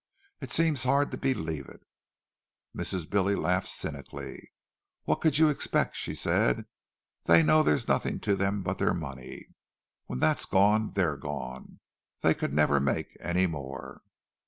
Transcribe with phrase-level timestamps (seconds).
[0.39, 1.85] It seems hard to believe it."
[2.75, 3.07] Mrs.
[3.07, 4.51] Billy laughed cynically.
[5.03, 6.65] "What could you expect?" she said.
[7.25, 9.45] "They know there's nothing to them but their money.
[10.07, 14.01] When that's gone, they're gone—they could never make any more."